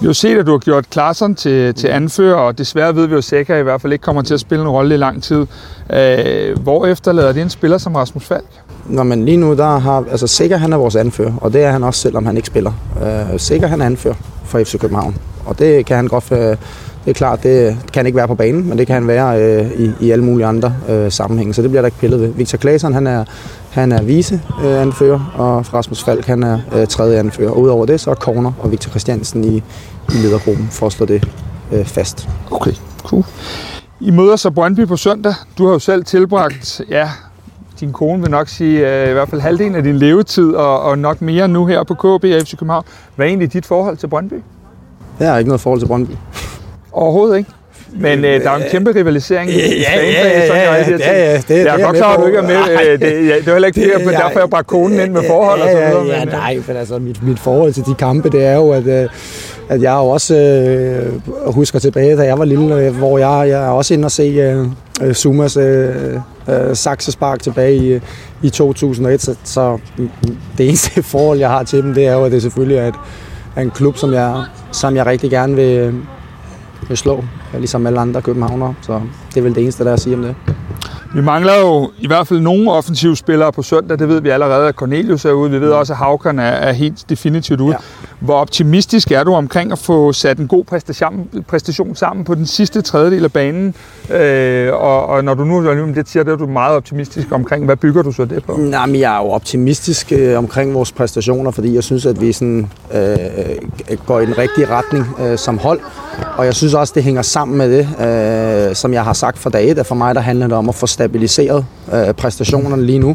Vi 0.00 0.04
har 0.04 0.08
jo 0.08 0.12
set, 0.12 0.38
at 0.38 0.46
du 0.46 0.50
har 0.50 0.58
gjort 0.58 0.90
Klaassen 0.90 1.34
til, 1.34 1.74
til 1.74 1.88
anfører, 1.88 2.34
og 2.34 2.58
desværre 2.58 2.96
ved 2.96 3.06
vi 3.06 3.12
jo, 3.12 3.18
at 3.18 3.24
Sækker 3.24 3.56
i 3.56 3.62
hvert 3.62 3.80
fald 3.80 3.92
ikke 3.92 4.02
kommer 4.02 4.22
til 4.22 4.34
at 4.34 4.40
spille 4.40 4.62
en 4.62 4.68
rolle 4.68 4.94
i 4.94 4.98
lang 4.98 5.22
tid. 5.22 5.46
Øh, 5.92 6.58
hvor 6.58 6.86
efterlader 6.86 7.32
det 7.32 7.42
en 7.42 7.50
spiller 7.50 7.78
som 7.78 7.94
Rasmus 7.94 8.24
Falk? 8.24 8.46
Nå, 8.86 9.02
men 9.02 9.24
lige 9.24 9.36
nu, 9.36 9.56
der 9.56 9.78
har, 9.78 10.04
altså 10.10 10.26
Sækker 10.26 10.56
han 10.56 10.72
er 10.72 10.76
vores 10.76 10.96
anfører, 10.96 11.32
og 11.40 11.52
det 11.52 11.62
er 11.62 11.70
han 11.70 11.84
også, 11.84 12.00
selvom 12.00 12.26
han 12.26 12.36
ikke 12.36 12.46
spiller. 12.46 12.72
Øh, 13.02 13.40
Sækker 13.40 13.66
han 13.66 13.80
er 13.80 13.86
anfører 13.86 14.14
for 14.44 14.58
FC 14.58 14.78
København, 14.80 15.16
og 15.46 15.58
det 15.58 15.86
kan 15.86 15.96
han 15.96 16.06
godt, 16.06 16.32
øh, 16.32 16.56
det 17.06 17.12
er 17.12 17.14
klart, 17.14 17.42
det 17.42 17.78
kan 17.92 18.06
ikke 18.06 18.16
være 18.16 18.28
på 18.28 18.34
banen, 18.34 18.68
men 18.68 18.78
det 18.78 18.86
kan 18.86 18.94
han 18.94 19.06
være 19.08 19.42
øh, 19.42 19.70
i, 19.80 19.90
i 20.00 20.10
alle 20.10 20.24
mulige 20.24 20.46
andre 20.46 20.74
øh, 20.88 21.12
sammenhænge, 21.12 21.54
så 21.54 21.62
det 21.62 21.70
bliver 21.70 21.82
der 21.82 21.86
ikke 21.86 21.98
pillet 21.98 22.20
ved. 22.20 22.28
Victor 22.28 22.58
Claesson, 22.58 22.94
han 22.94 23.06
er, 23.06 23.24
han 23.70 23.92
er 23.92 24.02
vice 24.02 24.40
øh, 24.64 24.80
anfører, 24.82 25.34
og 25.34 25.74
Rasmus 25.74 26.04
Falk, 26.04 26.26
han 26.26 26.42
er 26.42 26.58
øh, 26.74 26.86
tredje 26.86 27.18
anfører. 27.18 27.50
Og 27.50 27.60
udover 27.60 27.86
det, 27.86 28.00
så 28.00 28.10
er 28.10 28.14
Corner 28.14 28.52
og 28.60 28.70
Victor 28.70 28.90
Christiansen 28.90 29.44
i, 29.44 29.56
i 30.08 30.16
ledergruppen 30.22 30.68
for 30.70 30.86
at 30.86 30.92
slå 30.92 31.06
det 31.06 31.28
øh, 31.72 31.84
fast. 31.84 32.28
Okay, 32.50 32.72
cool. 33.02 33.24
I 34.00 34.10
møder 34.10 34.36
så 34.36 34.50
Brøndby 34.50 34.86
på 34.86 34.96
søndag. 34.96 35.34
Du 35.58 35.66
har 35.66 35.72
jo 35.72 35.78
selv 35.78 36.04
tilbragt, 36.04 36.80
ja, 36.88 37.10
din 37.80 37.92
kone 37.92 38.22
vil 38.22 38.30
nok 38.30 38.48
sige, 38.48 39.02
øh, 39.02 39.10
i 39.10 39.12
hvert 39.12 39.28
fald 39.28 39.40
halvdelen 39.40 39.74
af 39.74 39.82
din 39.82 39.96
levetid, 39.96 40.52
og, 40.52 40.82
og 40.82 40.98
nok 40.98 41.22
mere 41.22 41.48
nu 41.48 41.66
her 41.66 41.82
på 41.82 41.94
KB 41.94 42.24
og 42.24 42.40
FC 42.42 42.50
København. 42.56 42.84
Hvad 43.16 43.26
er 43.26 43.28
egentlig 43.28 43.52
dit 43.52 43.66
forhold 43.66 43.96
til 43.96 44.06
Brøndby? 44.06 44.42
Jeg 45.20 45.30
har 45.30 45.38
ikke 45.38 45.48
noget 45.48 45.60
forhold 45.60 45.80
til 45.80 45.86
Brøndby. 45.86 46.12
Overhovedet 46.96 47.38
ikke? 47.38 47.50
Men 47.92 48.24
øh, 48.24 48.40
der 48.44 48.50
er 48.50 48.56
en 48.56 48.62
kæmpe 48.70 48.94
rivalisering 48.94 49.50
i 49.50 49.54
ja, 49.54 49.60
ja, 49.60 50.06
ja, 50.06 50.28
ja, 50.28 50.74
ja, 50.74 50.84
det, 50.84 51.00
ja, 51.00 51.32
ja, 51.32 51.42
det, 51.48 51.64
jeg 51.64 51.80
er 51.80 51.84
godt 51.84 51.96
klar, 51.96 52.12
at 52.12 52.20
du 52.20 52.26
ikke 52.26 52.38
er 52.38 52.42
med. 52.42 52.90
Øh, 52.90 53.00
det, 53.00 53.28
ja, 53.28 53.34
det 53.36 53.48
er 53.48 53.52
heller 53.52 53.66
ikke 53.66 53.80
det, 53.80 54.04
men 54.04 54.14
derfor 54.14 54.38
jeg 54.38 54.50
bare 54.50 54.64
konen 54.64 55.00
ind 55.00 55.12
med 55.12 55.22
forhold 55.26 55.60
og 55.60 55.68
så 55.68 55.76
videre. 55.76 56.06
Ja, 56.06 56.24
men, 56.24 56.28
nej, 56.34 56.58
men 56.68 56.76
altså 56.76 56.98
mit, 56.98 57.22
mit 57.22 57.38
forhold 57.38 57.72
til 57.72 57.84
de 57.86 57.94
kampe, 57.94 58.30
det 58.30 58.44
er 58.44 58.54
jo, 58.54 58.70
at, 58.70 58.86
øh, 58.86 59.08
at 59.68 59.82
jeg 59.82 59.92
også 59.92 60.34
øh, 60.34 61.52
husker 61.54 61.78
tilbage, 61.78 62.16
da 62.16 62.22
jeg 62.22 62.38
var 62.38 62.44
lille, 62.44 62.76
øh, 62.76 62.96
hvor 62.96 63.18
jeg, 63.18 63.48
jeg 63.48 63.64
er 63.64 63.70
også 63.70 63.94
inde 63.94 64.04
og 64.06 64.10
se 64.10 64.22
øh, 65.02 65.14
Sumas 65.14 65.56
øh, 65.56 65.94
øh, 66.48 66.76
saksespark 66.76 67.42
tilbage 67.42 67.76
i, 67.76 68.00
i 68.42 68.50
2001, 68.50 69.22
så, 69.22 69.34
så 69.44 69.78
det 70.58 70.68
eneste 70.68 71.02
forhold, 71.12 71.38
jeg 71.38 71.50
har 71.50 71.62
til 71.62 71.82
dem, 71.82 71.94
det 71.94 72.06
er 72.06 72.12
jo, 72.12 72.24
at 72.24 72.32
det 72.32 72.42
selvfølgelig 72.42 72.78
er, 72.78 72.88
et, 72.88 72.94
er 73.56 73.62
en 73.62 73.70
klub, 73.70 73.96
som 73.96 74.12
jeg, 74.12 74.42
som 74.72 74.96
jeg 74.96 75.06
rigtig 75.06 75.30
gerne 75.30 75.56
vil, 75.56 75.94
vil 76.88 76.96
slå, 76.96 77.24
ligesom 77.58 77.86
alle 77.86 78.00
andre 78.00 78.22
københavnere. 78.22 78.74
Så 78.82 79.00
det 79.28 79.36
er 79.36 79.42
vel 79.42 79.54
det 79.54 79.62
eneste, 79.62 79.84
der 79.84 79.90
er 79.90 79.94
at 79.94 80.00
sige 80.00 80.16
om 80.16 80.22
det. 80.22 80.34
Vi 81.14 81.22
mangler 81.22 81.60
jo 81.60 81.90
i 81.98 82.06
hvert 82.06 82.26
fald 82.26 82.40
nogle 82.40 82.72
offensive 82.72 83.16
spillere 83.16 83.52
på 83.52 83.62
søndag. 83.62 83.98
Det 83.98 84.08
ved 84.08 84.20
vi 84.20 84.28
allerede, 84.28 84.68
at 84.68 84.74
Cornelius 84.74 85.24
er 85.24 85.32
ude. 85.32 85.50
Vi 85.50 85.60
ved 85.60 85.70
også, 85.70 85.92
at 85.92 85.96
Havkon 85.96 86.38
er, 86.38 86.72
helt 86.72 87.04
definitivt 87.08 87.60
ude. 87.60 87.72
Ja. 87.72 87.78
Hvor 88.20 88.34
optimistisk 88.34 89.10
er 89.12 89.24
du 89.24 89.34
omkring 89.34 89.72
at 89.72 89.78
få 89.78 90.12
sat 90.12 90.38
en 90.38 90.48
god 90.48 90.64
præstation, 90.64 91.28
præstation 91.48 91.96
sammen 91.96 92.24
på 92.24 92.34
den 92.34 92.46
sidste 92.46 92.82
tredjedel 92.82 93.24
af 93.24 93.32
banen? 93.32 93.74
Øh, 94.10 94.72
og, 94.72 95.06
og 95.06 95.24
når 95.24 95.34
du 95.34 95.44
nu 95.44 95.64
det 95.94 96.08
siger, 96.08 96.22
det 96.22 96.32
er 96.32 96.36
du 96.36 96.46
meget 96.46 96.76
optimistisk 96.76 97.32
omkring. 97.32 97.64
Hvad 97.64 97.76
bygger 97.76 98.02
du 98.02 98.12
så 98.12 98.24
det 98.24 98.44
på? 98.44 98.56
Nej, 98.56 98.86
men 98.86 99.00
jeg 99.00 99.16
er 99.16 99.22
jo 99.22 99.30
optimistisk 99.30 100.12
øh, 100.12 100.38
omkring 100.38 100.74
vores 100.74 100.92
præstationer, 100.92 101.50
fordi 101.50 101.74
jeg 101.74 101.84
synes, 101.84 102.06
at 102.06 102.20
vi 102.20 102.32
sådan, 102.32 102.70
øh, 102.94 103.08
går 104.06 104.20
i 104.20 104.26
den 104.26 104.38
rigtige 104.38 104.66
retning 104.70 105.06
øh, 105.20 105.38
som 105.38 105.58
hold. 105.58 105.80
Og 106.38 106.46
jeg 106.46 106.54
synes 106.54 106.74
også, 106.74 106.92
det 106.96 107.02
hænger 107.02 107.22
sammen 107.22 107.58
med 107.58 107.70
det, 107.70 107.88
øh, 108.68 108.74
som 108.74 108.92
jeg 108.92 109.04
har 109.04 109.12
sagt 109.12 109.38
for 109.38 109.50
dag 109.50 109.78
at 109.78 109.86
for 109.86 109.94
mig 109.94 110.14
der 110.14 110.20
handler 110.20 110.46
det 110.46 110.56
om 110.56 110.68
at 110.68 110.74
få 110.74 110.86
stabiliseret 110.86 111.64
øh, 111.92 112.14
præstationerne 112.14 112.86
lige 112.86 112.98
nu. 112.98 113.10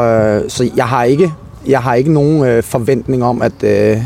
Øh, 0.00 0.42
så 0.48 0.70
jeg 0.76 0.88
har 0.88 1.04
ikke 1.04 1.32
jeg 1.66 1.80
har 1.80 1.94
ikke 1.94 2.12
nogen 2.12 2.44
øh, 2.44 2.62
forventning 2.62 3.24
om, 3.24 3.42
at... 3.42 3.52
Øh, 3.62 3.98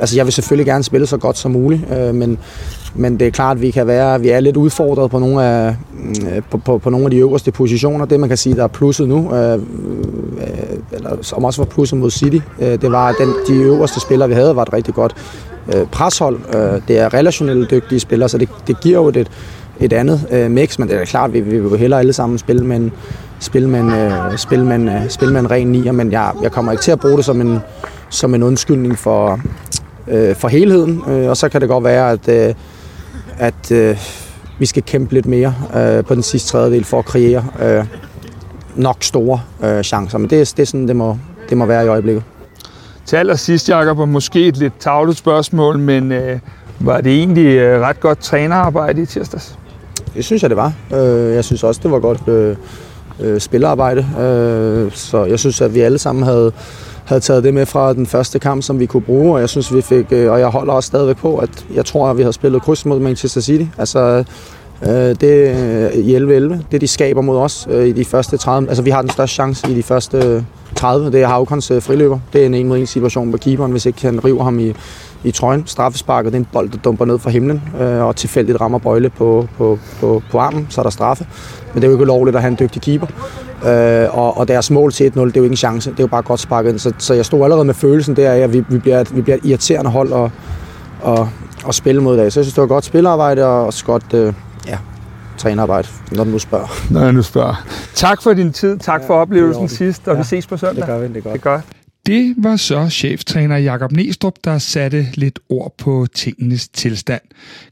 altså, 0.00 0.16
jeg 0.16 0.24
vil 0.26 0.32
selvfølgelig 0.32 0.66
gerne 0.66 0.84
spille 0.84 1.06
så 1.06 1.16
godt 1.16 1.38
som 1.38 1.50
muligt, 1.50 1.82
øh, 1.92 2.14
men, 2.14 2.38
men 2.98 3.18
det 3.18 3.26
er 3.26 3.30
klart, 3.30 3.56
at 3.56 3.62
vi 3.62 3.70
kan 3.70 3.86
være, 3.86 4.20
vi 4.20 4.28
er 4.28 4.40
lidt 4.40 4.56
udfordret 4.56 5.10
på 5.10 5.18
nogle 5.18 5.44
af, 5.44 5.76
mm, 5.92 6.14
på, 6.50 6.58
på, 6.58 6.78
på 6.78 6.90
nogle 6.90 7.04
af 7.04 7.10
de 7.10 7.16
øverste 7.16 7.52
positioner. 7.52 8.04
Det 8.04 8.20
man 8.20 8.28
kan 8.28 8.38
sige, 8.38 8.56
der 8.56 8.62
er 8.62 8.68
plusset 8.68 9.08
nu, 9.08 9.34
øh, 9.34 9.52
øh, 9.52 9.58
eller 10.92 11.10
som 11.20 11.44
også 11.44 11.60
var 11.60 11.66
plusset 11.66 11.98
mod 11.98 12.10
City, 12.10 12.38
øh, 12.60 12.80
det 12.80 12.92
var, 12.92 13.08
at 13.08 13.14
den, 13.20 13.28
de 13.48 13.62
øverste 13.62 14.00
spillere, 14.00 14.28
vi 14.28 14.34
havde, 14.34 14.56
var 14.56 14.62
et 14.62 14.72
rigtig 14.72 14.94
godt 14.94 15.14
øh, 15.74 15.86
preshold. 15.86 16.38
Øh, 16.54 16.80
det 16.88 16.98
er 16.98 17.14
relationelle 17.14 17.66
dygtige 17.70 18.00
spillere, 18.00 18.28
så 18.28 18.38
det, 18.38 18.48
det 18.66 18.80
giver 18.80 18.98
jo 18.98 19.08
et, 19.08 19.30
et 19.80 19.92
andet 19.92 20.26
øh, 20.30 20.50
mix, 20.50 20.78
men 20.78 20.88
det 20.88 20.96
er 20.96 21.04
klart, 21.04 21.32
vi, 21.32 21.40
vi 21.40 21.60
vil 21.60 21.78
hellere 21.78 22.00
alle 22.00 22.12
sammen 22.12 22.38
spille 22.38 22.64
med 22.64 22.76
en, 22.76 22.92
spille 23.40 23.68
med 23.68 23.80
en, 23.80 23.92
øh, 23.92 24.38
spille 24.38 24.66
med 24.66 24.76
en, 24.76 24.88
øh, 24.88 25.08
spille 25.08 25.32
med 25.32 25.40
en 25.40 25.50
ren 25.50 25.66
nier, 25.66 25.92
men 25.92 26.12
jeg, 26.12 26.32
jeg 26.42 26.52
kommer 26.52 26.72
ikke 26.72 26.82
til 26.82 26.92
at 26.92 27.00
bruge 27.00 27.16
det 27.16 27.24
som 27.24 27.40
en, 27.40 27.58
som 28.10 28.34
en 28.34 28.42
undskyldning 28.42 28.98
for, 28.98 29.40
øh, 30.08 30.34
for 30.34 30.48
helheden, 30.48 31.02
øh, 31.08 31.28
og 31.28 31.36
så 31.36 31.48
kan 31.48 31.60
det 31.60 31.68
godt 31.68 31.84
være, 31.84 32.10
at, 32.10 32.28
øh, 32.28 32.54
at 33.38 33.72
øh, 33.72 33.98
vi 34.58 34.66
skal 34.66 34.82
kæmpe 34.82 35.14
lidt 35.14 35.26
mere 35.26 35.54
øh, 35.76 36.04
på 36.04 36.14
den 36.14 36.22
sidste 36.22 36.48
tredjedel 36.48 36.84
for 36.84 36.98
at 36.98 37.04
kreere 37.04 37.44
øh, 37.60 37.84
nok 38.74 38.96
store 39.00 39.40
øh, 39.64 39.82
chancer, 39.82 40.18
men 40.18 40.30
det, 40.30 40.52
det 40.56 40.62
er 40.62 40.66
sådan, 40.66 40.88
det 40.88 40.96
må, 40.96 41.18
det 41.48 41.56
må 41.56 41.66
være 41.66 41.84
i 41.84 41.88
øjeblikket. 41.88 42.22
Til 43.06 43.16
allersidst, 43.16 43.68
Jacob, 43.68 43.98
og 43.98 44.08
måske 44.08 44.46
et 44.46 44.56
lidt 44.56 44.72
tavlet 44.80 45.16
spørgsmål, 45.16 45.78
men 45.78 46.12
øh, 46.12 46.38
var 46.80 47.00
det 47.00 47.12
egentlig 47.12 47.46
øh, 47.46 47.80
ret 47.80 48.00
godt 48.00 48.18
trænerarbejde 48.18 49.02
i 49.02 49.06
tirsdags? 49.06 49.58
Det 50.14 50.24
synes 50.24 50.42
jeg, 50.42 50.50
det 50.50 50.56
var. 50.56 50.72
Øh, 50.94 51.34
jeg 51.34 51.44
synes 51.44 51.64
også, 51.64 51.80
det 51.82 51.90
var 51.90 51.98
godt 51.98 52.28
øh, 52.28 52.56
øh, 53.20 53.40
spillerarbejde. 53.40 54.06
Øh, 54.20 54.92
så 54.92 55.24
jeg 55.24 55.38
synes, 55.38 55.60
at 55.60 55.74
vi 55.74 55.80
alle 55.80 55.98
sammen 55.98 56.24
havde, 56.24 56.52
havde 57.04 57.20
taget 57.20 57.44
det 57.44 57.54
med 57.54 57.66
fra 57.66 57.92
den 57.92 58.06
første 58.06 58.38
kamp, 58.38 58.62
som 58.62 58.80
vi 58.80 58.86
kunne 58.86 59.02
bruge, 59.02 59.34
og 59.34 59.40
jeg 59.40 59.48
synes, 59.48 59.74
vi 59.74 59.82
fik, 59.82 60.06
øh, 60.10 60.32
og 60.32 60.40
jeg 60.40 60.48
holder 60.48 60.72
også 60.72 60.86
stadigvæk 60.86 61.16
på, 61.16 61.36
at 61.36 61.66
jeg 61.74 61.84
tror, 61.84 62.10
at 62.10 62.18
vi 62.18 62.22
har 62.22 62.30
spillet 62.30 62.62
kryds 62.62 62.86
mod 62.86 63.00
Manchester 63.00 63.40
City. 63.40 63.64
Altså, 63.78 64.24
øh, 64.82 64.90
det 64.90 65.92
i 65.94 66.16
11-11, 66.16 66.56
det 66.72 66.80
de 66.80 66.88
skaber 66.88 67.20
mod 67.20 67.38
os 67.38 67.68
øh, 67.70 67.86
i 67.86 67.92
de 67.92 68.04
første 68.04 68.36
30, 68.36 68.68
altså 68.68 68.82
vi 68.82 68.90
har 68.90 69.02
den 69.02 69.10
største 69.10 69.34
chance 69.34 69.70
i 69.70 69.74
de 69.74 69.82
første 69.82 70.18
øh, 70.18 70.42
30, 70.76 71.10
det 71.10 71.22
er 71.22 71.26
Havkons 71.26 71.70
øh, 71.70 71.82
friløber. 71.82 72.18
Det 72.32 72.42
er 72.42 72.46
en 72.46 72.54
en 72.54 72.68
mod 72.68 72.78
en 72.78 72.86
situation 72.86 73.30
med 73.30 73.38
keeperen, 73.38 73.70
hvis 73.70 73.86
ikke 73.86 74.02
han 74.02 74.24
river 74.24 74.44
ham 74.44 74.58
i, 74.58 74.72
i 75.24 75.30
trøjen. 75.30 75.66
Straffesparket, 75.66 76.32
det 76.32 76.38
er 76.38 76.40
en 76.40 76.48
bold, 76.52 76.70
der 76.70 76.78
dumper 76.78 77.04
ned 77.04 77.18
fra 77.18 77.30
himlen, 77.30 77.62
øh, 77.80 78.04
og 78.04 78.16
tilfældigt 78.16 78.60
rammer 78.60 78.78
Bøjle 78.78 79.10
på, 79.10 79.48
på, 79.58 79.78
på, 80.00 80.22
på 80.30 80.38
armen, 80.38 80.66
så 80.70 80.80
er 80.80 80.82
der 80.82 80.90
straffe. 80.90 81.26
Men 81.74 81.82
det 81.82 81.86
er 81.86 81.90
jo 81.90 81.96
ikke 81.96 82.04
lovligt 82.04 82.36
at 82.36 82.42
have 82.42 82.50
en 82.50 82.56
dygtig 82.60 82.82
keeper. 82.82 83.06
Øh, 83.66 84.18
og, 84.18 84.36
og 84.36 84.48
deres 84.48 84.70
mål 84.70 84.92
til 84.92 85.04
1-0, 85.04 85.08
det 85.08 85.20
er 85.20 85.32
jo 85.36 85.42
ikke 85.42 85.52
en 85.52 85.56
chance. 85.56 85.90
Det 85.90 85.98
er 85.98 86.02
jo 86.02 86.08
bare 86.08 86.22
godt 86.22 86.40
sparket 86.40 86.70
ind. 86.70 86.78
Så, 86.78 86.92
så 86.98 87.14
jeg 87.14 87.24
stod 87.24 87.44
allerede 87.44 87.64
med 87.64 87.74
følelsen 87.74 88.16
der 88.16 88.30
af, 88.30 88.38
at 88.38 88.52
vi, 88.52 88.64
vi, 88.68 88.78
bliver, 88.78 89.04
vi 89.12 89.20
bliver 89.20 89.36
et 89.36 89.44
irriterende 89.44 89.90
hold 89.90 90.12
at, 90.12 90.30
at, 91.12 91.26
at 91.68 91.74
spille 91.74 92.02
mod 92.02 92.14
i 92.14 92.18
dag. 92.18 92.32
Så 92.32 92.40
jeg 92.40 92.44
synes, 92.44 92.54
det 92.54 92.60
var 92.60 92.68
godt 92.68 92.84
spillerarbejde 92.84 93.46
og 93.46 93.66
også 93.66 93.84
godt 93.84 94.14
øh, 94.14 94.32
trænerarbejde, 95.38 95.88
når 96.12 96.24
du 96.24 96.30
nu 96.30 96.38
spørger. 96.38 96.92
Når 96.92 97.02
jeg 97.02 97.12
nu 97.12 97.22
spørger. 97.22 97.66
Tak 97.94 98.22
for 98.22 98.32
din 98.32 98.52
tid. 98.52 98.78
Tak 98.78 99.00
ja, 99.02 99.08
for 99.08 99.14
oplevelsen 99.14 99.68
sidst, 99.68 100.08
og 100.08 100.14
ja, 100.14 100.20
vi 100.20 100.24
ses 100.24 100.46
på 100.46 100.56
søndag. 100.56 100.76
Det 100.76 100.86
gør 100.86 100.98
vi, 100.98 101.08
det 101.08 101.16
er 101.16 101.20
godt. 101.20 101.32
Det, 101.34 101.46
er 101.46 101.50
godt. 101.50 101.64
det 102.06 102.34
var 102.38 102.56
så 102.56 102.88
cheftræner 102.88 103.56
Jakob 103.56 103.92
Næstrup, 103.92 104.34
der 104.44 104.58
satte 104.58 105.06
lidt 105.14 105.38
ord 105.48 105.74
på 105.78 106.06
tingenes 106.14 106.68
tilstand. 106.68 107.22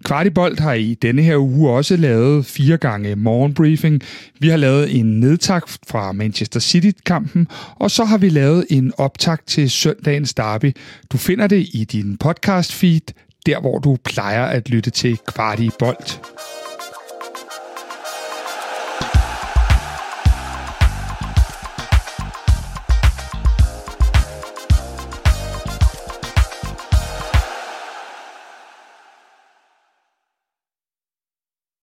Kvartibolt 0.04 0.61
har 0.61 0.73
i 0.73 0.94
denne 0.94 1.23
her 1.23 1.37
uge 1.37 1.71
også 1.71 1.97
lavet 1.97 2.47
fire 2.47 2.76
gange 2.76 3.16
morgenbriefing. 3.16 4.00
Vi 4.40 4.49
har 4.49 4.56
lavet 4.56 4.99
en 4.99 5.21
nedtakt 5.21 5.78
fra 5.88 6.12
Manchester 6.12 6.61
City-kampen, 6.61 7.49
og 7.76 7.90
så 7.90 8.04
har 8.04 8.18
vi 8.18 8.28
lavet 8.28 8.66
en 8.71 8.92
optakt 8.99 9.47
til 9.47 9.71
søndagens 9.71 10.35
derby. 10.35 10.76
Du 11.12 11.18
finder 11.18 11.47
det 11.47 11.68
i 11.75 11.87
din 11.92 12.16
podcast 12.16 12.73
feed, 12.73 13.00
der 13.47 13.61
hvor 13.61 13.78
du 13.78 13.97
plejer 14.04 14.44
at 14.44 14.68
lytte 14.71 14.90
til 14.90 15.18
Kvartibolt. 15.35 16.21